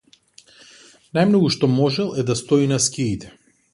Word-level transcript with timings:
Најмногу 1.17 1.51
што 1.57 1.69
можел 1.73 2.09
е 2.23 2.25
да 2.31 2.37
стои 2.43 2.71
на 2.73 2.81
скиите. 2.87 3.31